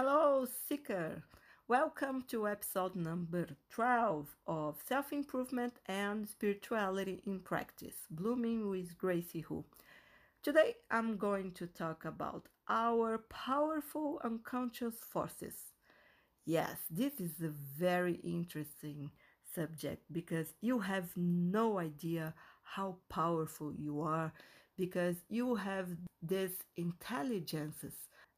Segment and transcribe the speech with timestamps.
[0.00, 1.24] Hello, Seeker!
[1.66, 9.40] Welcome to episode number 12 of Self Improvement and Spirituality in Practice Blooming with Gracie
[9.40, 9.64] Hu.
[10.40, 15.56] Today I'm going to talk about our powerful unconscious forces.
[16.44, 19.10] Yes, this is a very interesting
[19.52, 24.32] subject because you have no idea how powerful you are
[24.76, 25.88] because you have
[26.22, 27.94] these intelligences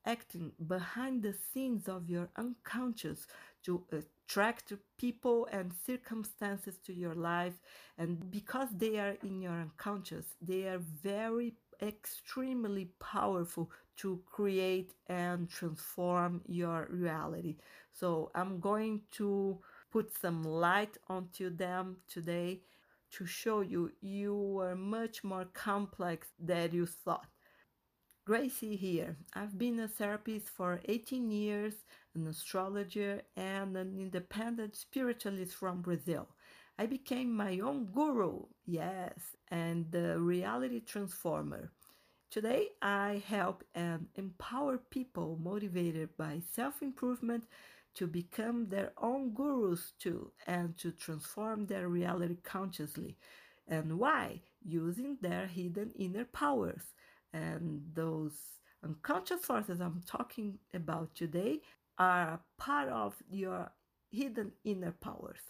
[0.06, 3.26] acting behind the scenes of your unconscious
[3.64, 3.98] to uh,
[4.30, 7.54] attract people and circumstances to your life.
[7.98, 15.48] And because they are in your unconscious they are very extremely powerful to create and
[15.48, 17.56] transform your reality.
[17.92, 19.58] So i'm going to
[19.90, 22.60] put some light onto them today
[23.12, 23.90] to show you.
[24.00, 27.26] You are much more complex than you thought
[28.30, 29.16] Gracie here.
[29.34, 31.74] I've been a therapist for 18 years,
[32.14, 36.28] an astrologer, and an independent spiritualist from Brazil.
[36.78, 41.72] I became my own guru, yes, and the reality transformer.
[42.30, 47.48] Today, I help and empower people motivated by self improvement
[47.94, 53.18] to become their own gurus too and to transform their reality consciously.
[53.66, 54.42] And why?
[54.64, 56.94] Using their hidden inner powers
[57.32, 58.32] and those
[58.84, 61.60] unconscious forces I'm talking about today
[61.98, 63.70] are part of your
[64.10, 65.40] hidden inner powers.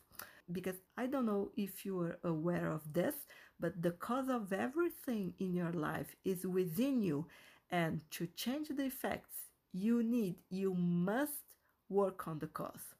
[0.50, 3.14] Because I don't know if you are aware of this,
[3.60, 7.26] but the cause of everything in your life is within you.
[7.70, 9.36] And to change the effects,
[9.72, 11.44] you need, you must
[11.88, 12.94] work on the cause.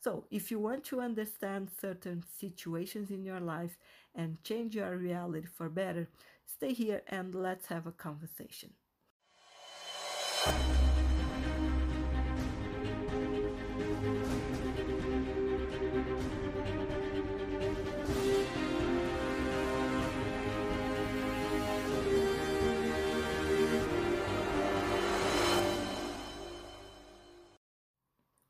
[0.00, 3.78] So, if you want to understand certain situations in your life
[4.14, 6.08] and change your reality for better,
[6.46, 8.70] stay here and let's have a conversation.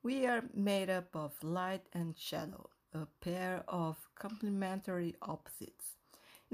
[0.03, 5.97] We are made up of light and shadow, a pair of complementary opposites.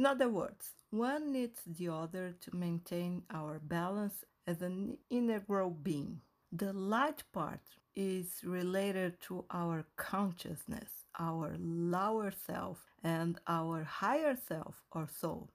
[0.01, 6.23] In other words, one needs the other to maintain our balance as an integral being.
[6.51, 7.61] The light part
[7.95, 15.51] is related to our consciousness, our lower self, and our higher self or soul.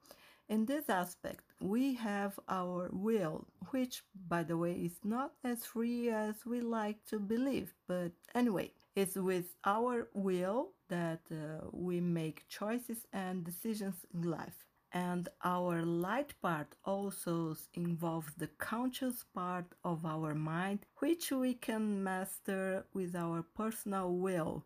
[0.47, 6.11] In this aspect, we have our will, which, by the way, is not as free
[6.11, 7.73] as we like to believe.
[7.88, 14.66] But anyway, it's with our will that uh, we make choices and decisions in life.
[14.91, 22.01] And our light part also involves the conscious part of our mind, which we can
[22.03, 24.63] master with our personal will,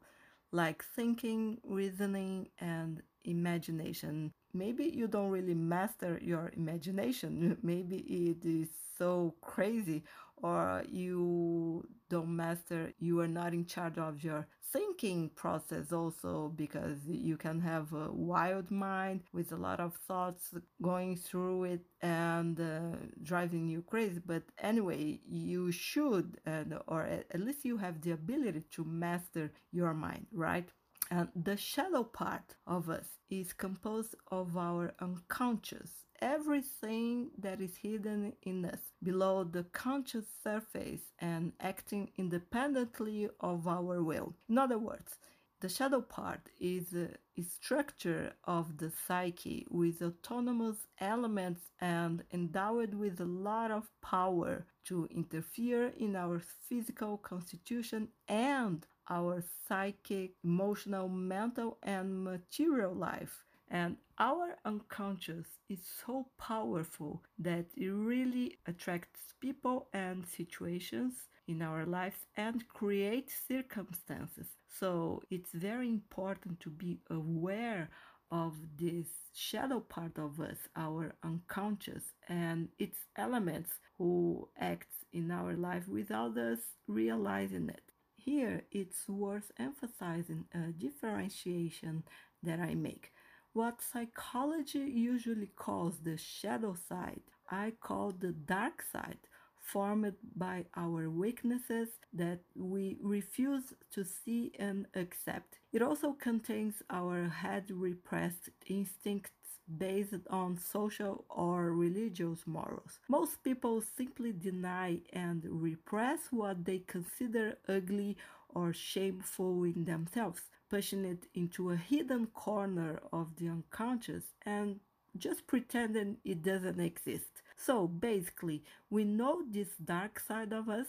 [0.52, 8.70] like thinking, reasoning, and imagination maybe you don't really master your imagination maybe it is
[8.98, 10.02] so crazy
[10.42, 17.00] or you don't master you are not in charge of your thinking process also because
[17.08, 22.60] you can have a wild mind with a lot of thoughts going through it and
[22.60, 24.22] uh, driving you crazy.
[24.24, 29.94] But anyway you should and or at least you have the ability to master your
[29.94, 30.70] mind right
[31.10, 38.34] and the shadow part of us is composed of our unconscious, everything that is hidden
[38.44, 44.36] in us below the conscious surface and acting independently of our will.
[44.48, 45.18] In other words,
[45.62, 52.94] the shadow part is a, a, structure of the psyche with autonomous elements and endowed
[52.94, 61.08] with a lot of power to interfere in our physical constitution and our psychic, emotional,
[61.10, 63.44] mental, and material life.
[63.70, 71.14] And our unconscious is so powerful that it really attracts people and situations
[71.48, 74.48] in our lives and creates circumstances.
[74.80, 77.90] So it's very important to be aware
[78.32, 85.56] of this shadow part of us, our unconscious, and its elements who acts in our
[85.56, 87.92] life without us realizing it.
[88.26, 92.04] Here, it's worth emphasizing a differentiation
[92.44, 93.14] that I make.
[93.54, 99.20] What psychology usually calls the shadow side, I call the dark side,
[99.58, 105.60] formed by our weaknesses that we refuse to see and accept.
[105.72, 113.00] It also contains our head repressed instincts based on social or religious morals.
[113.08, 118.18] Most people simply deny and repress what they consider ugly
[118.54, 124.80] or shameful in themselves, pushing it into a hidden corner of the unconscious and
[125.18, 127.42] just pretending it doesn't exist.
[127.56, 130.88] So basically, we know this dark side of us,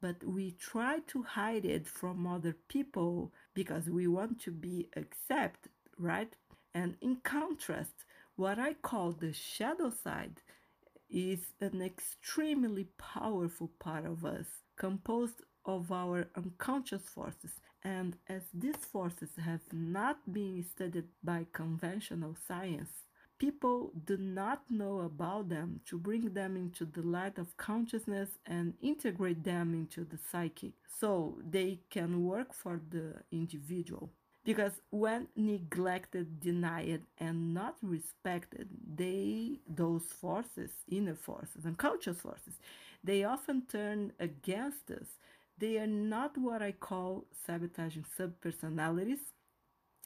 [0.00, 5.72] but we try to hide it from other people because we want to be accepted,
[5.98, 6.34] right?
[6.74, 8.04] And in contrast,
[8.40, 10.40] what I call the shadow side
[11.10, 14.46] is an extremely powerful part of us,
[14.78, 17.52] composed of our unconscious forces.
[17.84, 22.88] And as these forces have not been studied by conventional science,
[23.38, 28.72] people do not know about them to bring them into the light of consciousness and
[28.80, 34.10] integrate them into the psyche so they can work for the individual.
[34.44, 42.54] Because when neglected, denied, and not respected, they, those forces, inner forces, unconscious forces,
[43.04, 45.06] they often turn against us
[45.60, 49.20] they are not what I call sabotaging subpersonalities.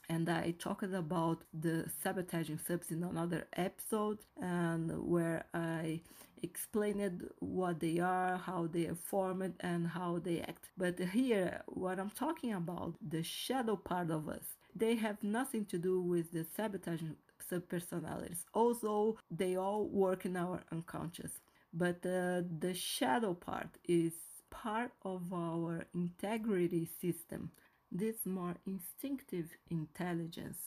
[0.08, 6.02] And I talked about the sabotaging subs in another episode, and where I
[6.44, 10.70] explained what they are, how they are formed, and how they act.
[10.76, 15.78] But here, what I'm talking about, the shadow part of us, they have nothing to
[15.78, 17.02] do with the sabotage
[17.50, 18.44] subpersonalities.
[18.52, 21.32] Also, they all work in our unconscious.
[21.72, 24.12] But uh, the shadow part is
[24.50, 27.50] part of our integrity system,
[27.90, 30.58] this more instinctive intelligence,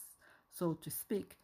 [0.52, 1.36] so to speak,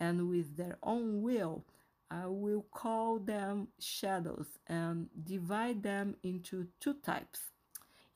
[0.00, 1.64] and with their own will,
[2.12, 7.40] I will call them shadows and divide them into two types.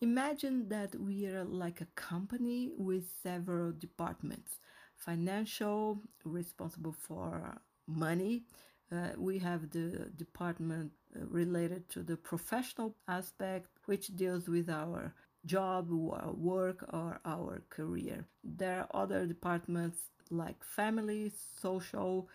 [0.01, 4.59] Imagine that we are like a company with several departments
[4.97, 8.45] financial, responsible for money,
[8.93, 15.13] uh, we have the department uh, related to the professional aspect, which deals with our
[15.45, 18.25] job, our work, or our career.
[18.45, 19.99] There are other departments
[20.31, 22.29] like family, social,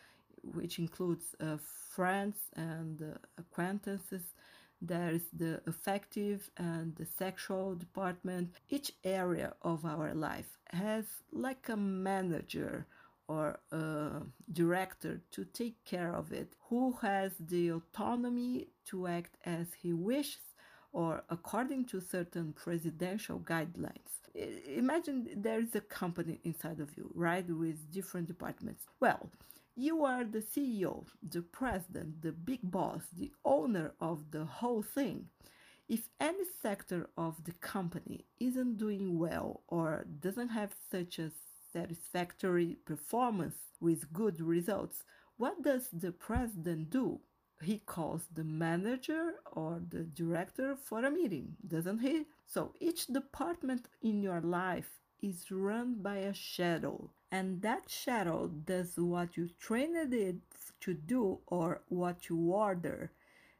[0.43, 1.57] which includes uh,
[1.95, 4.23] friends and uh, acquaintances.
[4.81, 8.55] There is the affective and the sexual department.
[8.69, 12.87] Each area of our life has like a manager
[13.27, 14.21] or a
[14.51, 20.41] director to take care of it, who has the autonomy to act as he wishes
[20.91, 24.11] or according to certain presidential guidelines.
[24.67, 28.83] Imagine there is a company inside of you, right, with different departments.
[28.99, 29.29] Well,
[29.75, 35.29] you are the CEO, the president, the big boss, the owner of the whole thing.
[35.87, 41.31] If any sector of the company isn't doing well or doesn't have such a
[41.73, 45.03] satisfactory performance with good results,
[45.37, 47.19] what does the president do?
[47.61, 52.25] He calls the manager or the director for a meeting, doesn't he?
[52.47, 58.93] So each department in your life is run by a shadow, and that shadow does
[58.97, 60.35] what you trained it
[60.81, 63.11] to do or what you order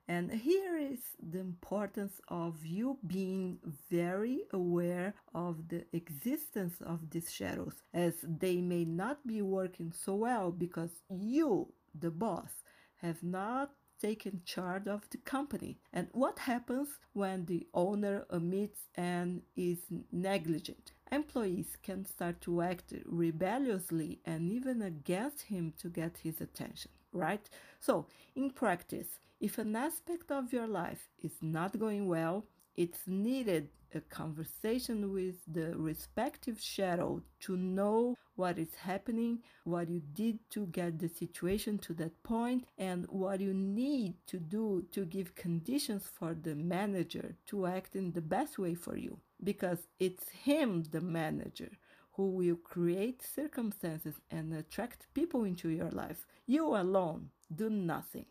[0.08, 3.60] and here is the importance of you being
[3.90, 10.16] very aware of the existence of these shadows, as they may not be working so
[10.16, 12.52] well because you, the boss,
[12.98, 13.72] have not
[14.02, 15.80] taken charge of the company.
[15.94, 19.80] And what happens when the owner omits and is
[20.12, 20.92] negligent?
[21.14, 27.50] Employees can start to act rebelliously and even against him to get his attention, right?
[27.82, 32.46] So, in practice, if an aspect of your life is not going well,
[32.78, 40.02] it's needed a conversation with the respective shadow to know what is happening, what you
[40.14, 45.04] did to get the situation to that point, and what you need to do to
[45.04, 49.20] give conditions for the manager to act in the best way for you.
[49.44, 51.72] Because it's him, the manager,
[52.14, 56.28] who will create circumstances and attract people into your life.
[56.46, 58.26] You alone do nothing.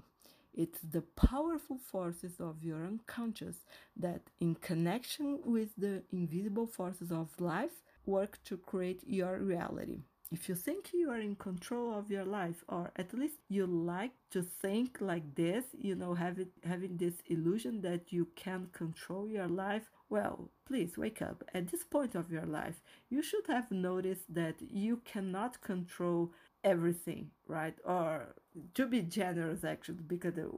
[0.52, 3.64] It's the powerful forces of your unconscious
[3.97, 10.00] that, in connection with the invisible forces of life, work to create your reality.
[10.33, 14.12] If you think you are in control of your life, or at least you like
[14.31, 19.49] to think like this, you know, having having this illusion that you can control your
[19.49, 21.45] life, well, please wake up.
[21.55, 26.33] At this point of your life, you should have noticed that you cannot control
[26.64, 27.75] everything, right?
[27.85, 28.35] Or
[28.75, 30.49] to be generous, actually, because uh,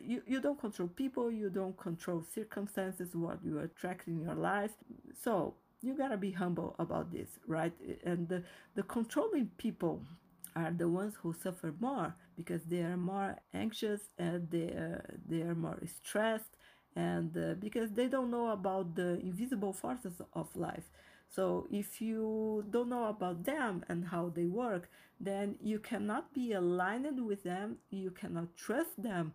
[0.00, 4.70] you, you don't control people, you don't control circumstances, what you attract in your life.
[5.20, 7.72] So you gotta be humble about this, right?
[8.04, 10.02] And the, the controlling people
[10.56, 15.42] are the ones who suffer more because they are more anxious and they are, they
[15.42, 16.56] are more stressed
[16.96, 20.84] and uh, because they don't know about the invisible forces of life.
[21.28, 24.88] So if you don't know about them and how they work
[25.20, 27.78] then you cannot be aligned with them.
[27.90, 29.32] You cannot trust them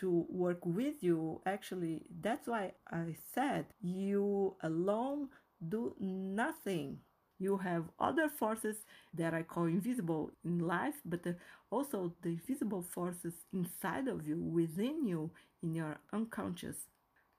[0.00, 1.40] to work with you.
[1.46, 5.28] Actually that's why i said you alone
[5.68, 6.98] do nothing.
[7.38, 8.76] You have other forces
[9.14, 11.24] that I call invisible in life, but
[11.70, 15.30] also the visible forces inside of you, within you,
[15.62, 16.86] in your unconscious.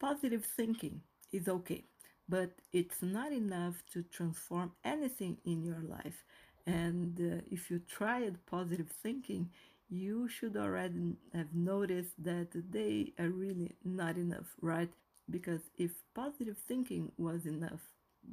[0.03, 0.99] Positive thinking
[1.31, 1.85] is okay,
[2.27, 6.25] but it's not enough to transform anything in your life.
[6.67, 9.49] And uh, if you tried positive thinking,
[9.89, 14.91] you should already have noticed that they are really not enough, right?
[15.29, 17.81] Because if positive thinking was enough,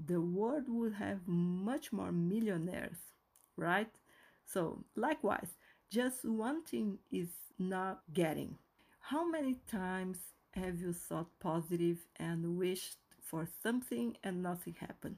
[0.07, 2.99] the world would have much more millionaires,
[3.57, 3.91] right?
[4.45, 5.51] So, likewise,
[5.89, 7.29] just one thing is
[7.61, 8.59] not getting.
[8.99, 10.19] How many times
[10.53, 15.17] have you thought positive and wished for something and nothing happened?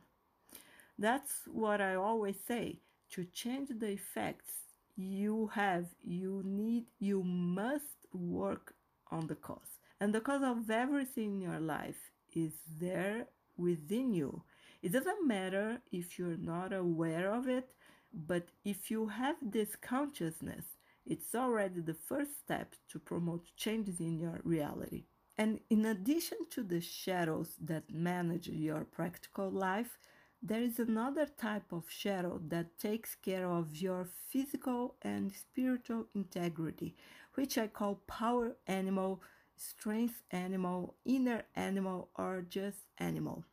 [0.99, 2.81] That's what I always say.
[3.13, 4.55] To change the effects
[4.97, 8.75] you have, you need, you must work
[9.11, 9.79] on the cause.
[10.01, 14.43] And the cause of everything in your life is there within you.
[14.83, 17.69] It doesn't matter if you're not aware of it,
[18.13, 20.65] but if you have this consciousness,
[21.07, 25.05] it's already the first step to promote changes in your reality.
[25.39, 29.99] And in addition to the shadows that manage your practical life,
[30.43, 36.95] there is another type of shadow that takes care of your physical and spiritual integrity,
[37.35, 39.23] which I call power animal,
[39.57, 43.45] strength animal, inner animal, or just animal.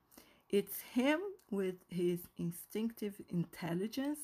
[0.50, 1.20] It's him
[1.52, 4.20] with his instinctive intelligence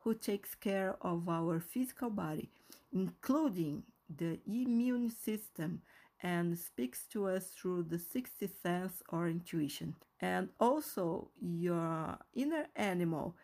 [0.00, 2.48] who takes care of our physical body,
[2.92, 5.82] including the immune system,
[6.26, 9.94] and speaks to us through the sixth sense or intuition.
[10.20, 13.36] And also, your inner animal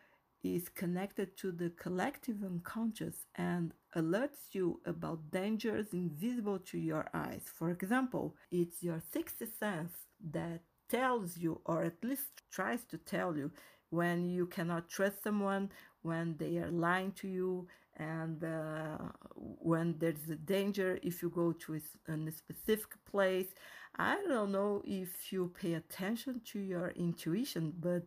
[0.43, 7.45] is connected to the collective unconscious and alerts you about dangers invisible to your eyes.
[7.57, 9.93] For example, it's your sixth sense
[10.31, 10.59] that
[10.89, 13.49] tells you, or at least tries to tell you,
[13.91, 15.69] when you cannot trust someone,
[16.01, 18.97] when they are lying to you, and uh,
[19.35, 23.47] when there's a danger if you go to a, a specific place.
[23.95, 28.03] I don't know if you pay attention to your intuition, but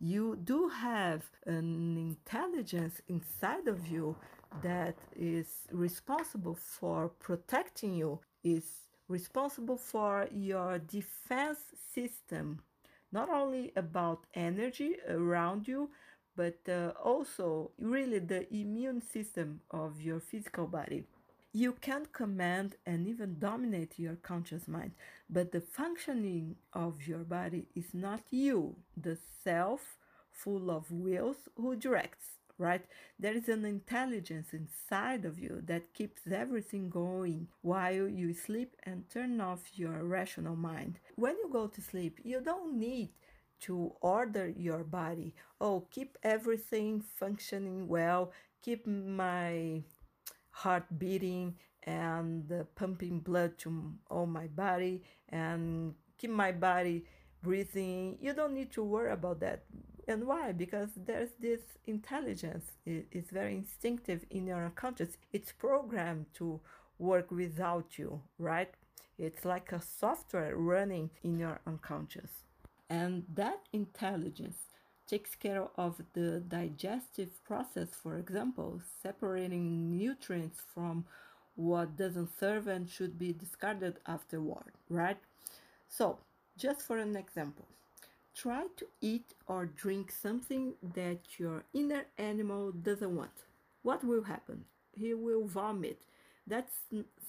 [0.00, 4.16] you do have an intelligence inside of you
[4.62, 8.64] that is responsible for protecting you, is
[9.08, 11.58] responsible for your defense
[11.94, 12.60] system,
[13.12, 15.90] not only about energy around you,
[16.36, 21.04] but uh, also really the immune system of your physical body.
[21.52, 24.92] You can't command and even dominate your conscious mind,
[25.30, 29.96] but the functioning of your body is not you, the self
[30.32, 32.84] full of wills, who directs right?
[33.18, 39.08] There is an intelligence inside of you that keeps everything going while you sleep and
[39.10, 40.98] turn off your rational mind.
[41.16, 43.10] When you go to sleep, you don't need
[43.60, 45.34] to order your body.
[45.60, 48.32] Oh, keep everything functioning well,
[48.62, 49.82] keep my
[50.50, 57.04] heart beating and uh, pumping blood to all my body and keep my body
[57.42, 58.18] breathing.
[58.20, 59.64] You don't need to worry about that.
[60.08, 60.52] And why?
[60.52, 62.72] Because there's this intelligence.
[62.84, 65.16] It's very instinctive in your unconscious.
[65.32, 66.60] It's programmed to
[66.98, 68.70] work without you right?
[69.18, 72.45] It's like a software running in your unconscious
[72.90, 74.58] and that intelligence
[75.08, 81.04] takes care of the digestive process for example separating nutrients from
[81.54, 85.18] what doesn't serve and should be discarded afterward right
[85.88, 86.18] so
[86.56, 87.66] just for an example
[88.34, 93.32] Try to eat or drink something that your inner animal doesn't want.
[93.82, 94.64] What will happen?
[94.92, 96.02] He will vomit.
[96.46, 96.72] That's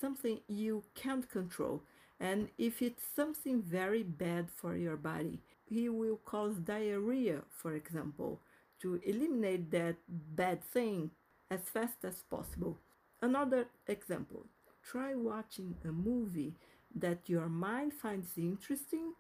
[0.02, 1.84] something you can't control.
[2.20, 8.40] And if it's something very bad for your body, he will cause diarrhea, for example,
[8.82, 11.12] to eliminate that bad thing
[11.50, 12.78] as fast as possible.
[13.22, 14.46] Another example
[14.84, 16.54] try watching a movie
[16.96, 19.14] that your mind finds interesting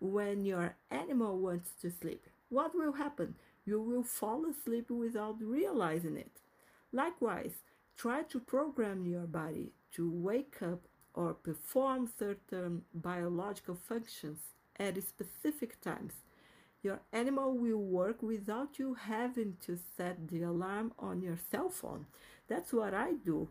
[0.00, 2.24] when your animal wants to sleep.
[2.48, 3.34] What will happen?
[3.66, 6.40] You will fall asleep without realizing it.
[6.92, 7.52] Likewise,
[7.98, 10.80] try to program your body to wake up
[11.12, 14.40] or perform certain biological functions
[14.80, 16.14] at specific times.
[16.82, 22.06] your animal will work without you having to set the alarm on your cell phone.
[22.48, 23.48] That's what I do.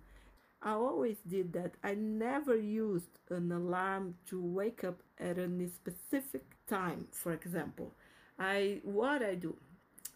[0.63, 1.75] I always did that.
[1.83, 7.93] I never used an alarm to wake up at a specific time, for example.
[8.39, 9.57] I what I do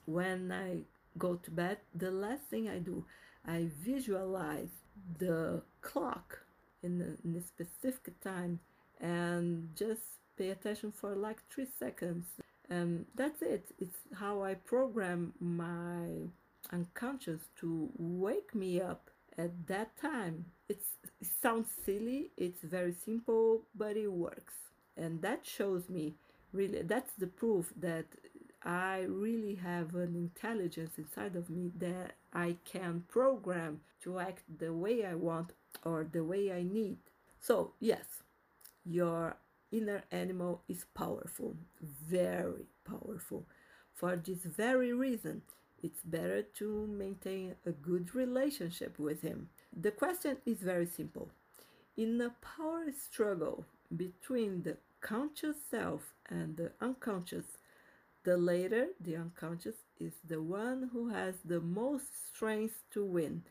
[0.06, 0.80] when I
[1.18, 3.06] go to bed, the last thing I do,
[3.48, 4.74] I visualize
[5.20, 6.40] the clock
[6.82, 8.60] in a, in a specific time
[9.00, 10.02] and just
[10.38, 12.26] pay attention for like three seconds.
[12.70, 13.66] And that's it.
[13.80, 16.30] It's how I program my
[16.72, 20.46] unconscious to wake me up at that time.
[20.70, 20.86] It's,
[21.22, 24.54] it sounds silly, it's very simple, but it works.
[24.96, 26.14] And that shows me
[26.52, 28.06] really, that's the proof that
[28.64, 34.74] I really have an intelligence inside of me that I can program to act the
[34.74, 35.52] way I want
[35.84, 36.98] or the way I need.
[37.42, 38.06] So, yes,
[38.86, 39.36] your
[39.74, 43.46] inner animal is powerful, very powerful.
[43.94, 45.42] For this very reason,
[45.82, 49.50] it's better to maintain a good relationship with him.
[49.76, 51.30] The question is very simple.
[51.98, 53.66] In a power struggle
[53.96, 57.46] between the conscious self and the unconscious,
[58.24, 63.44] the later, the unconscious, is the one who has the most strength to win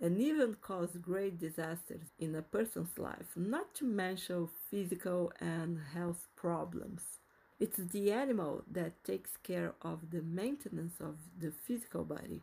[0.00, 6.26] and even cause great disasters in a person's life, not to mention physical and health
[6.36, 7.02] problems.
[7.58, 12.42] It's the animal that takes care of the maintenance of the physical body.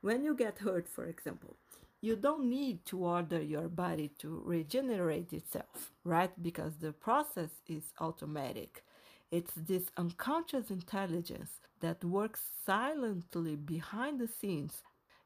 [0.00, 1.56] When you get hurt, for example,
[2.00, 6.30] you don't need to order your body to regenerate itself, right?
[6.42, 8.84] Because the process is automatic.
[9.30, 14.82] It's this unconscious intelligence that works silently behind the scenes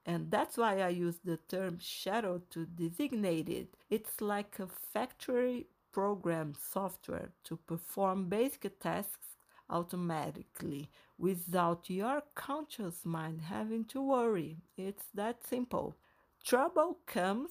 [0.08, 3.76] and that's why I use the term shadow to designate it.
[3.90, 9.36] It's like a factory programmed software to perform basic tasks
[9.68, 10.88] automatically
[11.18, 14.56] without your conscious mind having to worry.
[14.78, 15.98] It's that simple.
[16.42, 17.50] Trouble comes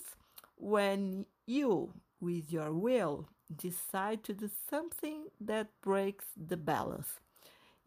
[0.55, 7.19] when you, with your will, decide to do something that breaks the balance.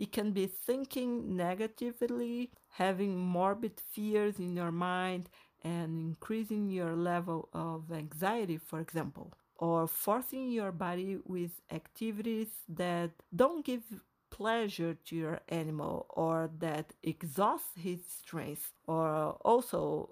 [0.01, 5.29] It can be thinking negatively, having morbid fears in your mind,
[5.63, 13.11] and increasing your level of anxiety, for example, or forcing your body with activities that
[13.37, 13.83] don't give
[14.31, 20.09] pleasure to your animal or that exhaust his strength, or also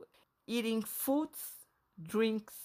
[0.46, 1.40] eating foods,
[2.02, 2.56] drinks,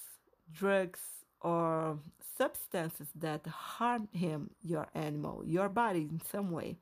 [0.51, 0.99] drugs,
[1.39, 1.99] or
[2.37, 6.75] substances that harm him, your animal, your body in some way.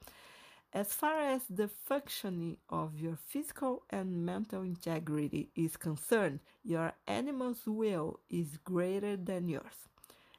[0.74, 7.68] As far as the functioning of your physical and mental integrity is concerned, your animal's
[7.68, 9.90] will is greater than yours.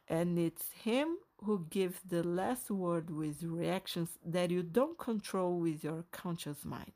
[0.08, 5.84] And it's him who gives the last word with reactions that you don't control with
[5.84, 6.92] your conscious mind.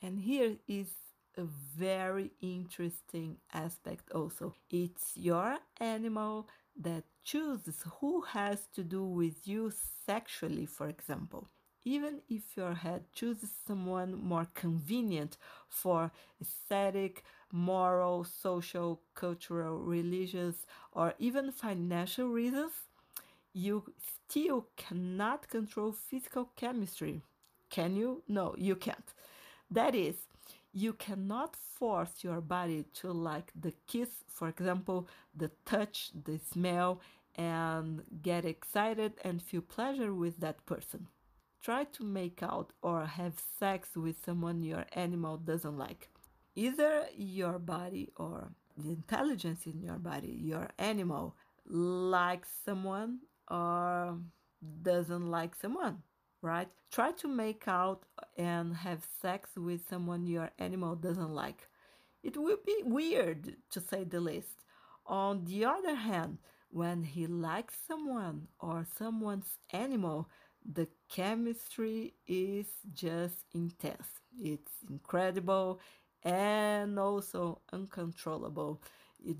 [0.00, 0.86] And here is
[1.36, 4.54] a very interesting aspect also.
[4.70, 6.46] It's your animal
[6.80, 9.72] that chooses who has to do with you
[10.06, 11.48] sexually, for example
[11.86, 16.10] even if your head chooses someone more convenient for
[16.42, 17.22] aesthetic,
[17.52, 22.72] moral, social, cultural, religious, or even financial reasons,
[23.52, 27.22] you still cannot control physical chemistry.
[27.70, 28.22] Can you?
[28.28, 29.14] No, you can't.
[29.70, 30.16] That is,
[30.72, 37.00] you cannot force your body to like the kiss, for example, the touch, the smell,
[37.36, 41.08] and get excited and feel pleasure with that person
[41.66, 46.08] try to make out or have sex with someone your animal doesn't like.
[46.54, 51.34] Either your body or the intelligence in your body, your animal,
[51.68, 53.18] likes someone
[53.50, 54.16] or
[54.82, 55.96] doesn't like someone,
[56.40, 56.68] right?
[56.92, 58.04] Try to make out
[58.38, 61.68] and have sex with someone your animal doesn't like.
[62.22, 64.56] It will be weird to say the least.
[65.04, 66.38] On the other hand,
[66.70, 70.28] when he likes someone or someone's animal,
[70.72, 74.08] the chemistry is just intense.
[74.38, 75.80] It's incredible
[76.24, 78.82] and also uncontrollable.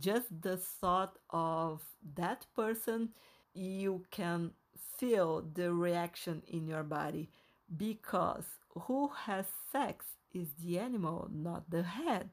[0.01, 1.83] Just the thought of
[2.15, 3.11] that person,
[3.55, 4.53] you can
[4.99, 7.31] feel the reaction in your body
[7.77, 12.31] because who has sex is the animal, not the head,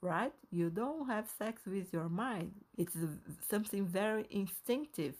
[0.00, 0.32] right?
[0.50, 2.52] You don't have sex with your mind.
[2.76, 2.96] It's
[3.48, 5.14] something very instinctive.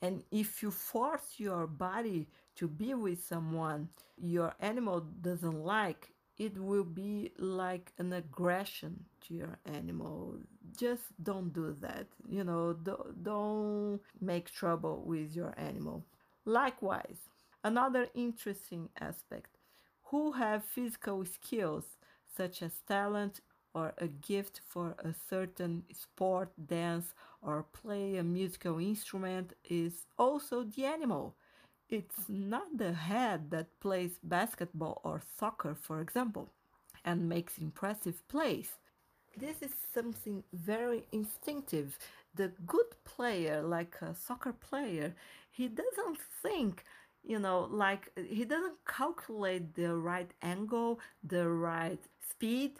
[0.00, 6.56] And if you force your body to be with someone your animal doesn't like, it
[6.56, 10.36] will be like an aggression to your animal.
[10.76, 12.06] Just don't do that.
[12.28, 12.74] You know,
[13.22, 16.04] don't make trouble with your animal.
[16.44, 17.18] Likewise,
[17.64, 19.58] another interesting aspect
[20.04, 21.84] who have physical skills
[22.36, 23.40] such as talent
[23.74, 30.64] or a gift for a certain sport, dance, or play a musical instrument is also
[30.64, 31.34] the animal.
[31.88, 36.50] It's not the head that plays basketball or soccer, for example,
[37.04, 38.78] and makes impressive plays.
[39.36, 41.98] This is something very instinctive.
[42.34, 45.14] The good player, like a soccer player,
[45.50, 46.84] he doesn't think
[47.24, 51.98] you know like he doesn't calculate the right angle the right
[52.30, 52.72] speed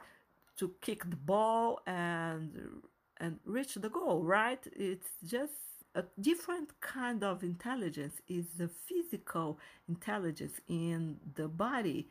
[0.59, 2.83] to kick the ball and
[3.21, 4.65] and reach the goal right?
[4.77, 5.53] It's just
[5.95, 12.09] a different kind of intelligence is the physical intelligence in the body.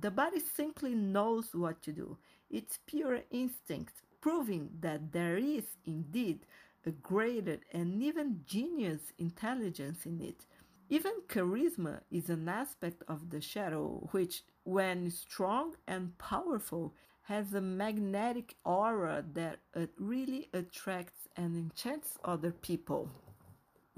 [0.00, 2.18] The body simply knows what to do.
[2.50, 6.46] It's pure instinct proving that there is indeed
[6.86, 10.46] a greater and even genius intelligence in it.
[10.88, 16.94] Even charisma is an aspect of the shadow which when strong and powerful
[17.28, 23.10] has a magnetic aura that uh, really attracts and enchants other people.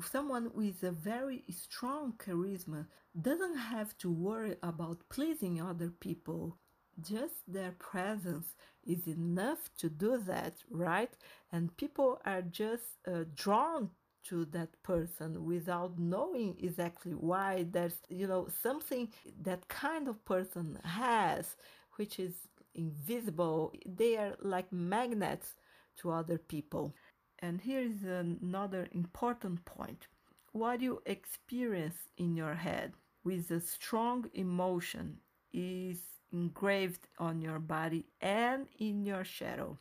[0.02, 2.86] Someone with a very strong charisma
[3.20, 6.56] doesn't have to worry about pleasing other people.
[7.00, 11.12] Just their presence is enough to do that, right?
[11.52, 13.90] And people are just uh, drawn
[14.24, 19.08] to that person without knowing exactly why there's you know something
[19.40, 21.56] that kind of person has
[21.96, 22.34] which is
[22.74, 23.72] invisible.
[23.86, 25.56] They are like magnets
[25.98, 26.94] to other people.
[27.40, 30.06] And here is another important point.
[30.52, 32.92] What you experience in your head
[33.24, 35.18] with a strong emotion
[35.52, 35.98] is
[36.32, 39.78] engraved on your body and in your shadow.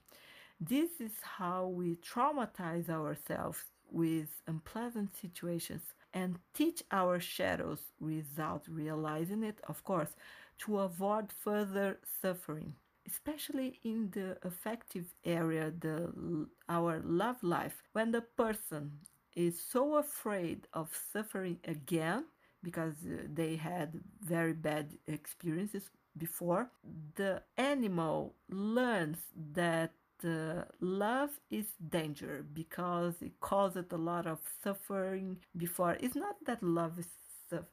[0.60, 5.82] This is how we traumatize ourselves with unpleasant situations
[6.13, 10.15] and teach our shadows without realizing it, of course,
[10.60, 12.76] to avoid further suffering,
[13.08, 18.91] especially in the affective area, the our love life, when the person
[19.36, 22.26] is so afraid of suffering again
[22.63, 26.69] because uh, they had very bad experiences before,
[27.15, 29.17] the animal learns
[29.54, 29.93] that
[30.26, 35.95] uh, love is danger because it causes a lot of suffering before.
[36.02, 37.08] It's not that love is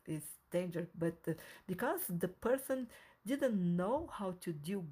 [0.07, 1.17] is danger, but
[1.67, 2.89] because the person
[3.27, 4.85] didn't know how to deal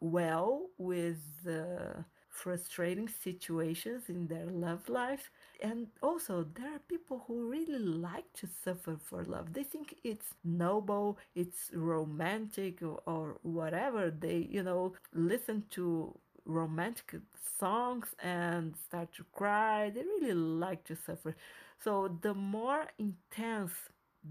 [0.00, 5.30] well with uh, frustrating situations in their love life.
[5.62, 9.52] And also, there are people who really like to suffer for love.
[9.52, 14.10] They think it's noble, it's romantic, or whatever.
[14.10, 17.14] They, you know, listen to romantic
[17.58, 19.90] songs and start to cry.
[19.90, 21.36] They really like to suffer.
[21.78, 23.72] So, the more intense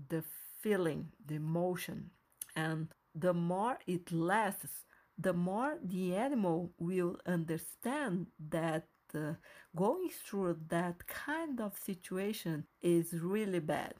[0.10, 0.24] the
[0.62, 2.12] feeling, the emotion,
[2.56, 4.86] and the more it lasts,
[5.18, 9.34] the more the animal will understand that uh,
[9.76, 13.94] going through that kind of situation is really bad.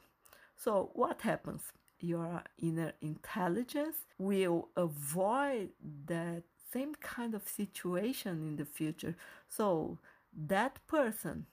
[0.56, 1.62] So, what happens?
[2.00, 5.70] Your inner intelligence will avoid
[6.06, 9.16] that same kind of situation in the future.
[9.48, 9.98] So,
[10.34, 11.46] that person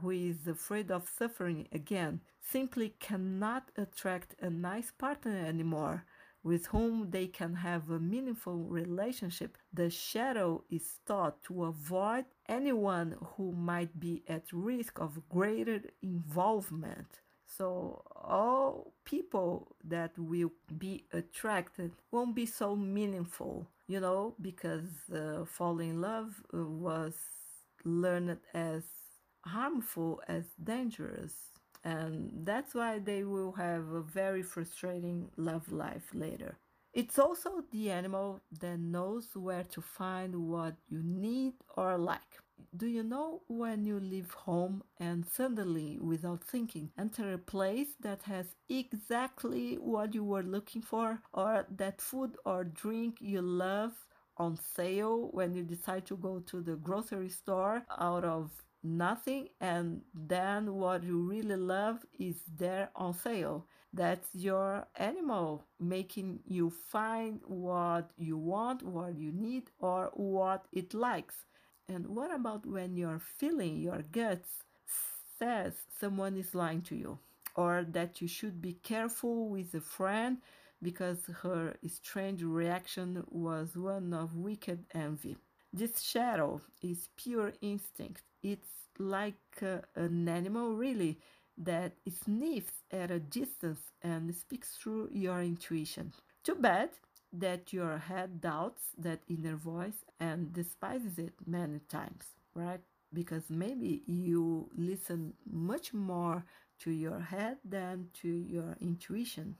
[0.00, 6.04] who is afraid of suffering again simply cannot attract a nice partner anymore
[6.42, 9.58] with whom they can have a meaningful relationship.
[9.72, 17.20] The shadow is taught to avoid anyone who might be at risk of greater involvement.
[17.46, 25.44] So, all people that will be attracted won't be so meaningful, you know, because uh,
[25.46, 27.14] falling in love uh, was
[27.84, 28.84] learned as
[29.48, 31.34] harmful as dangerous.
[31.84, 36.58] And that's why they will have a very frustrating love life later.
[36.92, 42.32] It's also the animal that knows where to find what you need or like.
[42.76, 48.22] Do you know when you leave home and suddenly, without thinking, enter a place that
[48.22, 53.92] has exactly what you were looking for, or that food or drink you love
[54.36, 58.50] on sale when you decide to go to the grocery store out of
[58.82, 63.66] nothing and then what you really love is there on sale.
[63.92, 70.94] That's your animal making you find what you want what you need or what it
[70.94, 71.44] likes.
[71.88, 74.50] And what about when your feeling your guts
[75.38, 77.18] says someone is lying to you
[77.54, 80.38] or that you should be careful with a friend
[80.82, 85.36] because her strange reaction was one of wicked envy?
[85.72, 91.18] This shadow is pure instinct it's like uh, an animal really
[91.56, 91.92] that
[92.24, 96.12] sniffs at a distance and speaks through your intuition.
[96.44, 96.90] Too bad
[97.32, 102.80] that your head doubts that inner voice and despises it many times, right?
[103.12, 106.44] Because maybe you listen much more
[106.80, 109.56] to your head than to your intuition.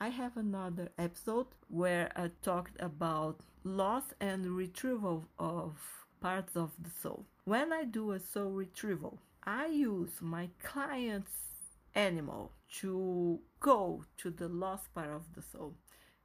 [0.00, 5.76] I have another episode where I talked about loss and retrieval of
[6.20, 7.26] parts of the soul.
[7.48, 11.32] When I do a soul retrieval, I use my client's
[11.94, 15.72] animal to go to the lost part of the soul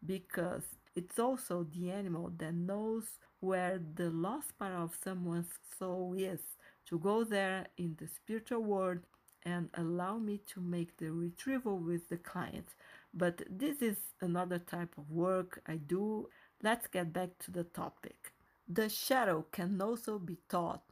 [0.06, 0.64] because
[0.98, 3.06] it's also the animal that knows
[3.40, 5.48] where the lost part of someone's
[5.80, 6.42] soul is
[6.88, 9.00] to go there in the spiritual world
[9.44, 12.68] and allow me to make the retrieval with the client.
[13.14, 16.28] But this is another type of work I do.
[16.62, 18.34] Let's get back to the topic.
[18.68, 20.84] The shadow can also be taught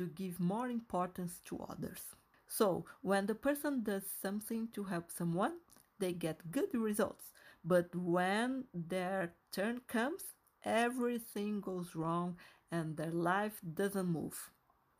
[0.00, 2.02] to give more importance to others.
[2.48, 5.58] So, when the person does something to help someone,
[6.00, 7.32] they get good results.
[7.64, 10.22] But when their turn comes,
[10.64, 12.38] everything goes wrong
[12.72, 14.50] and their life doesn't move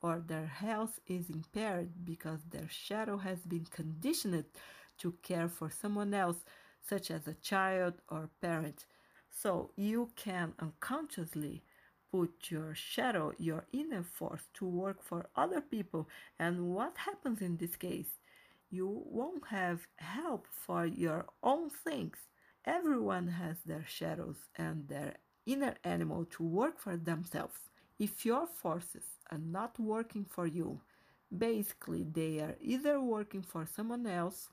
[0.03, 4.45] or their health is impaired because their shadow has been conditioned
[4.99, 6.45] to care for someone else,
[6.87, 8.87] such as a child or parent.
[9.31, 11.63] So you can unconsciously
[12.11, 16.09] put your shadow, your inner force, to work for other people.
[16.39, 18.19] And what happens in this case?
[18.71, 22.17] You won't have help for your own things.
[22.65, 25.15] Everyone has their shadows and their
[25.47, 27.59] inner animal to work for themselves.
[27.99, 30.81] If your forces are not working for you,
[31.37, 34.49] basically they are either working for someone else,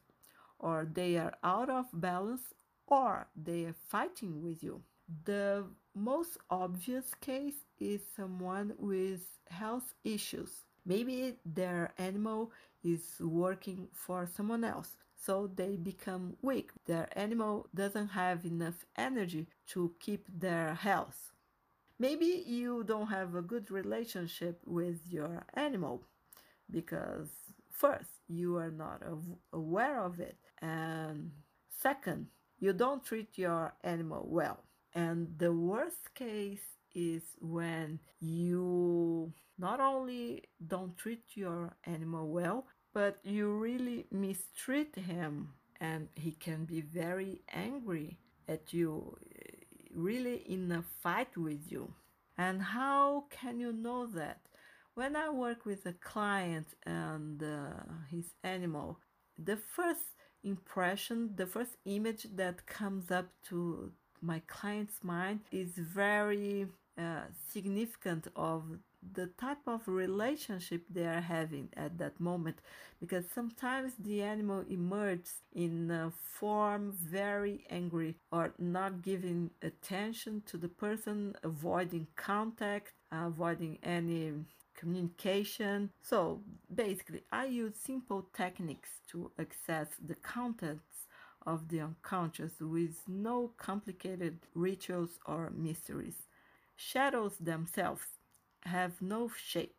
[0.60, 2.54] or they are out of balance,
[2.88, 4.82] or they are fighting with you.
[5.26, 5.65] The
[5.98, 10.52] most obvious case is someone with health issues.
[10.86, 12.52] Maybe their animal
[12.84, 16.72] is working for someone else, so they become weak.
[16.86, 21.32] Their animal doesn't have enough energy to keep their health.
[22.00, 26.04] Maybe you don't have a good relationship with your animal
[26.70, 27.30] because,
[27.72, 29.02] first, you are not
[29.52, 31.32] aware of it, and
[31.70, 32.28] second,
[32.60, 34.67] you don't treat your animal well.
[34.93, 43.19] And the worst case is when you not only don't treat your animal well, but
[43.23, 49.17] you really mistreat him, and he can be very angry at you
[49.93, 51.93] really in a fight with you.
[52.38, 54.39] And how can you know that?
[54.93, 59.00] When I work with a client and uh, his animal,
[59.38, 63.91] the first impression, the first image that comes up to
[64.22, 68.64] my client's mind is very uh, significant of
[69.14, 72.58] the type of relationship they are having at that moment.
[73.00, 80.58] Because sometimes the animal emerges in a form very angry or not giving attention to
[80.58, 84.34] the person avoiding contact avoiding any
[84.76, 85.90] communication.
[86.02, 86.42] So
[86.74, 91.07] basically i use simple techniques to access the contents
[91.48, 96.28] of the unconscious with no complicated rituals or mysteries
[96.76, 98.06] shadows themselves
[98.64, 99.76] have no shape.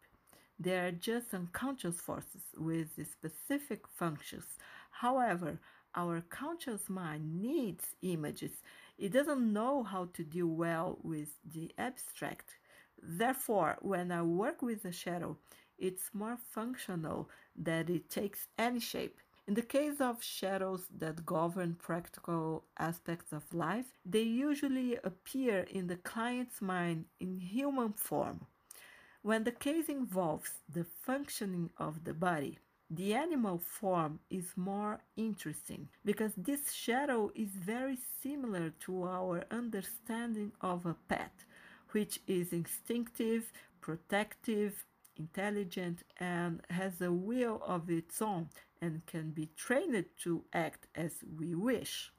[0.59, 4.45] They are just unconscious forces with specific functions.
[4.91, 5.61] However,
[5.95, 8.63] our conscious mind needs images.
[8.99, 12.59] It doesn't know how to deal well with the abstract.
[13.01, 15.39] Therefore, when I work with a shadow,
[15.79, 19.21] it's more functional that it takes any shape.
[19.49, 25.87] In the case of shadows that govern practical aspects of life, they usually appear in
[25.87, 28.45] the client's mind in human form.
[29.23, 32.59] When the case involves the functioning of the body,
[32.91, 40.53] the animal form is more interesting because this shadow is very similar to our understanding
[40.61, 41.33] of a pet,
[41.93, 44.85] which is instinctive, protective,
[45.19, 48.49] intelligent, and has a will of its own
[48.81, 52.13] and can be trained to act as we wish.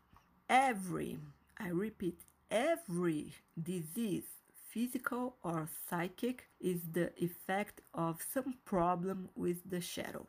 [0.49, 1.17] Every,
[1.57, 2.19] I repeat,
[2.51, 4.23] every disease
[4.69, 10.27] physical or psychic is the effect of some problem with the shadow.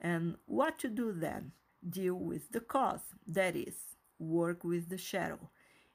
[0.00, 1.52] And what to do then?
[1.88, 3.76] Deal with the cause, that is,
[4.18, 5.38] work with the shadow.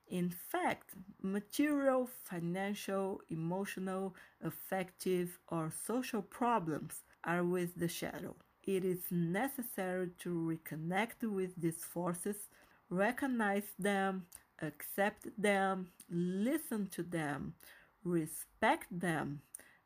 [0.10, 8.36] In fact, material, financial, emotional, affective, or social problems are with the shadow.
[8.64, 12.50] It is necessary to reconnect with these forces,
[12.90, 14.28] recognize them,
[14.62, 17.56] accept them, listen to them,
[18.04, 19.42] respect them,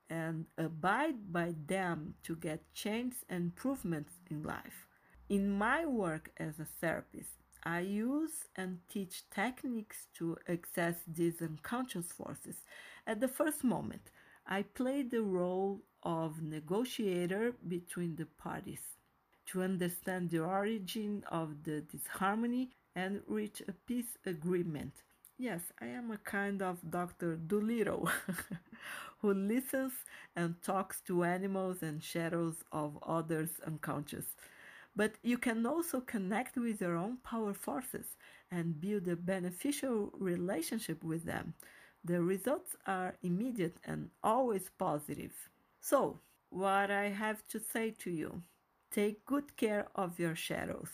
[0.09, 4.87] and abide by them to get change and improvements in life.
[5.29, 7.31] In my work as a therapist,
[7.65, 12.57] I use and teach techniques to access these unconscious forces.
[13.07, 14.11] At the first moment,
[14.47, 18.81] I play the role of negotiator between the parties
[19.47, 25.03] to understand the origin of the disharmony and reach a peace agreement.
[25.37, 27.35] Yes, I am a kind of Dr.
[27.35, 28.09] Dolittle
[29.21, 29.93] who listens
[30.35, 34.25] and talks to animals and shadows of others unconscious.
[34.95, 38.15] But you can also connect with your own power forces
[38.51, 41.53] and build a beneficial relationship with them.
[42.03, 45.33] The results are immediate and always positive.
[45.81, 48.43] So, what I have to say to you
[48.91, 50.89] take good care of your shadows.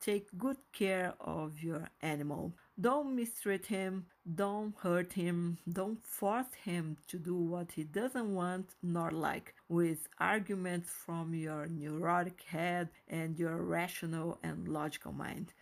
[0.00, 2.54] Take good care of your animal.
[2.80, 8.68] Don't mistreat him, don't hurt him, don't force him to do what he doesn't want
[8.80, 15.52] nor like with arguments from your neurotic head and your rational and logical mind.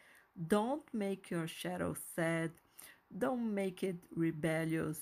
[0.46, 2.50] Don't make your shadow sad,
[3.16, 4.98] don't make it rebellious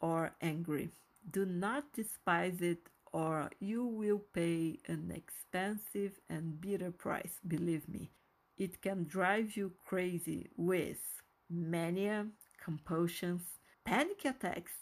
[0.00, 0.90] or angry.
[1.30, 8.10] Do not despise it or you will pay an expensive and bitter price, believe me.
[8.58, 11.22] It can drive you crazy with
[11.52, 12.26] mania,
[12.62, 13.42] compulsions,
[13.84, 14.72] panic attacks,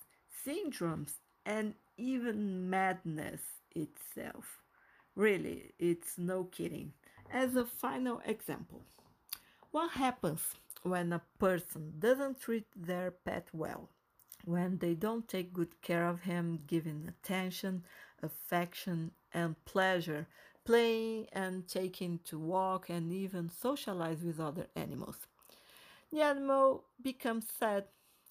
[0.47, 3.43] syndromes, and even madness
[3.75, 4.63] itself.
[5.15, 6.93] Really, it's no kidding.
[7.33, 8.83] As a final example,
[9.71, 10.41] what happens
[10.83, 13.91] when a person doesn't treat their pet well?
[14.45, 17.85] When they don't take good care of him, giving attention,
[18.23, 20.27] affection, and pleasure,
[20.65, 25.27] playing and taking to walk and even socialize with other animals.
[26.13, 27.85] The animal becomes sad,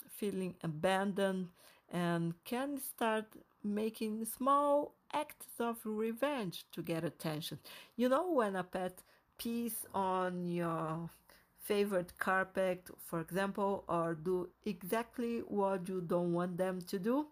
[0.10, 1.50] feeling abandoned,
[1.90, 3.26] and can start
[3.64, 7.60] making small acts of revenge to get attention.
[7.96, 9.02] You know, when a pet
[9.38, 11.10] pees on your
[11.60, 17.28] favorite carpet, for example, or do exactly what you don't want them to do?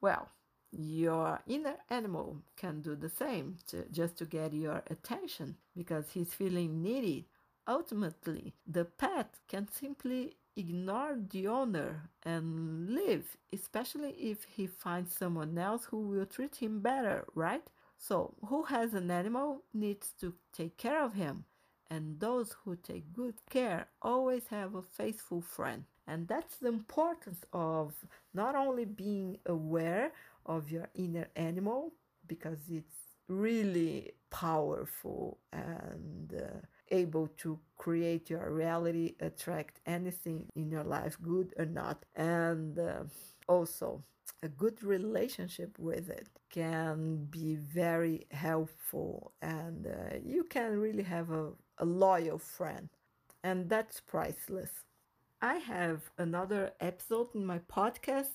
[0.00, 0.28] Well,
[0.72, 6.32] your inner animal can do the same to, just to get your attention because he's
[6.34, 7.26] feeling needy
[7.70, 15.56] Ultimately, the pet can simply ignore the owner and leave, especially if he finds someone
[15.56, 17.62] else who will treat him better, right?
[17.96, 21.44] So, who has an animal needs to take care of him,
[21.88, 25.84] and those who take good care always have a faithful friend.
[26.08, 27.94] And that's the importance of
[28.34, 30.12] not only being aware
[30.44, 31.92] of your inner animal,
[32.26, 32.96] because it's
[33.28, 41.54] really powerful and uh, able to create your reality, attract anything in your life, good
[41.58, 42.04] or not.
[42.16, 43.04] And uh,
[43.48, 44.02] also,
[44.42, 51.30] a good relationship with it can be very helpful, and uh, you can really have
[51.30, 52.88] a, a loyal friend,
[53.44, 54.70] and that's priceless.
[55.42, 58.30] I have another episode in my podcast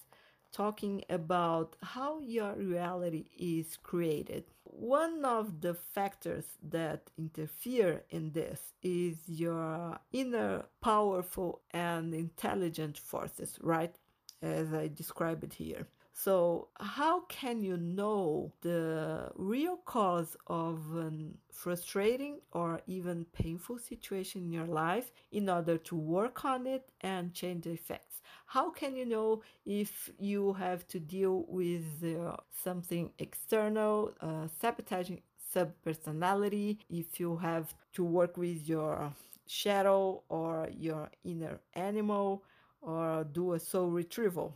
[0.55, 4.45] talking about how your reality is created.
[4.63, 13.57] One of the factors that interfere in this is your inner powerful and intelligent forces,
[13.61, 13.93] right?
[14.41, 15.87] As I describe it here.
[16.13, 21.11] So, how can you know the real cause of a
[21.51, 27.33] frustrating or even painful situation in your life in order to work on it and
[27.33, 28.21] change the effects?
[28.45, 35.21] How can you know if you have to deal with uh, something external, uh, sabotaging
[35.53, 39.13] subpersonality, if you have to work with your
[39.47, 42.43] shadow or your inner animal
[42.81, 44.55] or do a soul retrieval?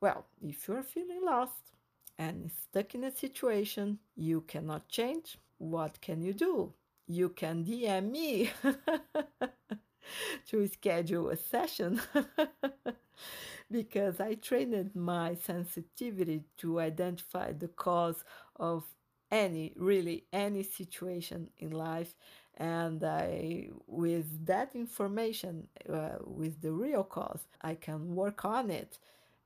[0.00, 1.72] Well, if you're feeling lost
[2.18, 6.72] and stuck in a situation you cannot change, what can you do?
[7.06, 8.50] You can DM me
[10.48, 12.00] to schedule a session
[13.70, 18.24] because I trained my sensitivity to identify the cause
[18.56, 18.84] of
[19.30, 22.14] any, really any situation in life.
[22.56, 28.98] And I, with that information, uh, with the real cause, I can work on it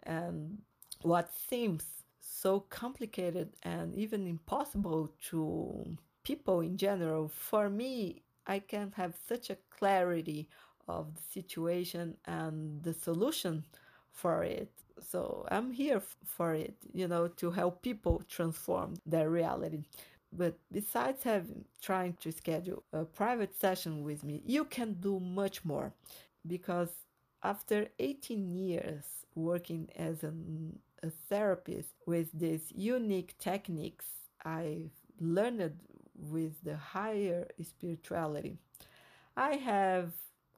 [0.02, 0.58] and
[1.02, 1.84] what seems
[2.20, 9.50] so complicated and even impossible to people in general, for me, I can have such
[9.50, 10.48] a clarity
[10.88, 13.64] of the situation and the solution
[14.12, 14.70] for it.
[15.00, 19.84] So I'm here for it, you know, to help people transform their reality.
[20.32, 25.64] But besides having trying to schedule a private session with me, you can do much
[25.64, 25.92] more
[26.46, 26.90] because
[27.42, 34.06] after 18 years working as an, a therapist with these unique techniques
[34.44, 34.90] I've
[35.20, 35.78] learned
[36.18, 38.58] with the higher spirituality,
[39.36, 40.12] I have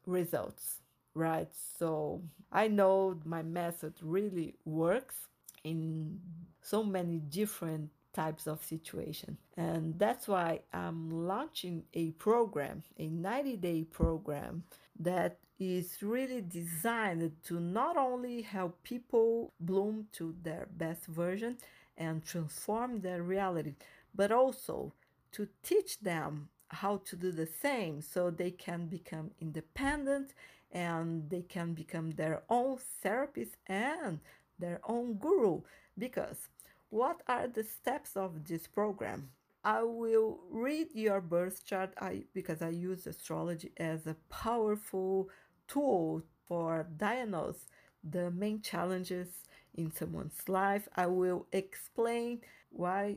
[0.07, 0.81] results,
[1.15, 1.49] right?
[1.79, 5.17] So I know my method really works
[5.65, 6.21] in
[6.63, 13.57] so many different types of situation and that's why i'm launching a program a 90
[13.57, 14.63] day program
[14.99, 21.59] that is really designed to not only help people bloom to their best version
[21.99, 23.75] and transform their reality
[24.15, 24.93] but also
[25.37, 30.33] to teach them how to do the same so they can become independent
[30.73, 34.19] and they can become their own therapist and
[34.59, 35.61] their own guru.
[35.99, 36.49] Because
[36.89, 39.29] what are the steps of this program?
[39.63, 41.93] I will read your birth chart.
[42.01, 45.29] I, because i use astrology as a powerful
[45.69, 47.67] tool for diagnose
[48.03, 49.29] the main challenges
[49.75, 50.89] in someone's life.
[50.97, 53.17] I will explain why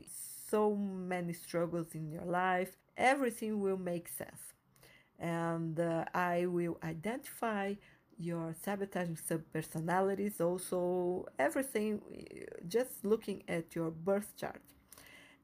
[0.50, 4.54] so many struggles in your life everything will make sense
[5.18, 7.74] and uh, i will identify
[8.20, 12.00] your sabotaging subpersonalities, also everything,
[12.68, 14.60] just looking at your birth chart.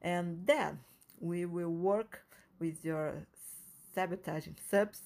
[0.01, 0.79] And then
[1.19, 2.21] we will work
[2.59, 3.25] with your
[3.95, 5.01] sabotaging subs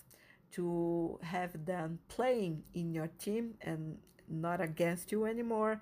[0.51, 3.97] to have them playing in your team and
[4.27, 5.81] not against you anymore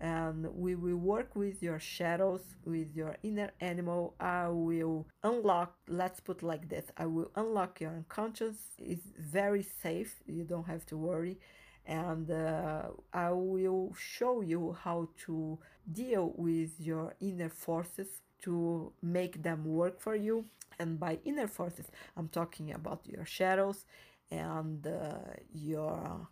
[0.00, 4.14] and we will work with your shadows with your inner animal.
[4.20, 8.56] I will unlock let's put like this i will unlock your unconscious.
[8.78, 11.38] It's very safe you don't have to worry.
[11.86, 12.82] And uh,
[13.12, 15.58] i will show you how to
[15.90, 18.08] deal with your inner forces
[18.42, 20.44] to make them work for you.
[20.78, 21.86] And by inner forces
[22.16, 23.84] i'm talking about your shadows
[24.30, 25.14] and uh,
[25.52, 26.28] your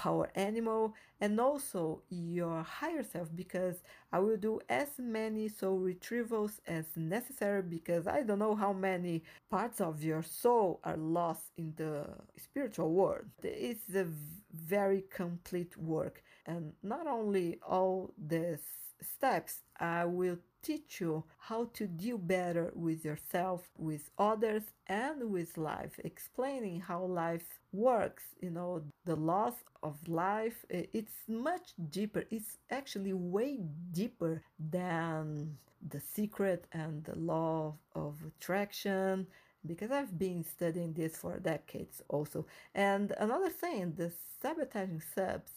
[0.00, 6.52] power animal and also your higher self because I will do as many soul retrievals
[6.66, 11.74] as necessary because I don't know how many parts of your soul are lost in
[11.76, 12.06] the
[12.38, 13.26] spiritual world.
[13.42, 14.06] It's a
[14.54, 18.64] very complete work and not only all these
[19.02, 25.56] steps I will teach you how to deal better with yourself, with others, and with
[25.56, 28.24] life, explaining how life works.
[28.40, 32.24] You know, the loss of life, it's much deeper.
[32.30, 33.60] It's actually way
[33.92, 35.56] deeper than
[35.88, 39.26] the secret and the law of attraction
[39.66, 42.46] because I've been studying this for decades also.
[42.74, 45.52] And another thing, the sabotaging subs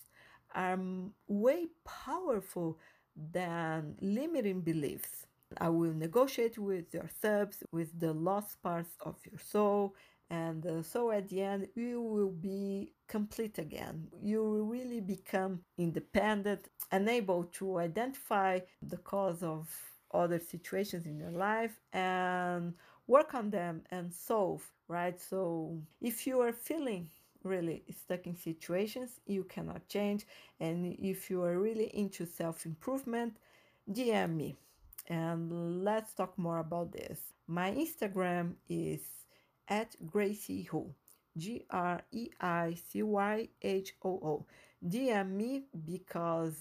[0.56, 0.78] are
[1.28, 2.78] way powerful
[3.16, 5.26] than limiting beliefs.
[5.60, 9.96] I will negotiate with your subs, with the lost parts of your soul,
[10.30, 14.08] and uh, so at the end, you will be complete again.
[14.22, 19.70] You will really become independent and able to identify the cause of
[20.12, 22.74] other situations in your life and
[23.06, 25.20] work on them and solve, right?
[25.22, 27.10] So if you are feeling
[27.44, 30.26] really stuck in situations you cannot change.
[30.60, 33.38] And if you are really into self improvement,
[33.92, 34.56] DM me
[35.08, 37.20] and let's talk more about this.
[37.48, 39.02] My Instagram is
[39.68, 40.68] at Greicy
[41.38, 44.46] G R E I C Y H O O.
[44.88, 46.56] DM me because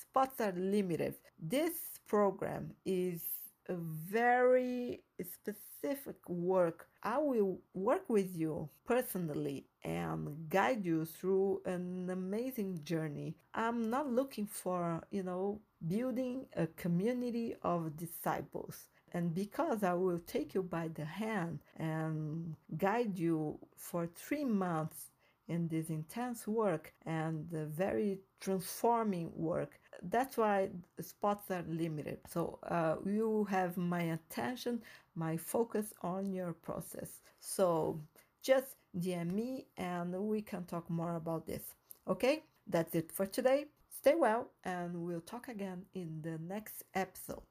[0.00, 1.14] spots are limited.
[1.38, 1.72] This
[2.06, 3.22] program is
[3.68, 6.86] a very specific work.
[7.02, 13.36] I will work with you personally and guide you through an amazing journey.
[13.54, 18.88] I'm not looking for, you know, building a community of disciples.
[19.12, 25.10] And because I will take you by the hand and guide you for three months
[25.46, 30.70] in this intense work and very transforming work, that's why
[31.00, 32.18] spots are limited.
[32.28, 34.82] So uh, you have my attention,
[35.14, 37.22] my focus on your process.
[37.38, 38.00] So
[38.46, 41.74] just DM me and we can talk more about this.
[42.06, 43.66] Okay, that's it for today.
[43.90, 47.42] Stay well and we'll talk again in the next episode.